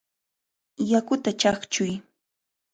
[0.89, 1.93] ¡Yakuta chaqchuy!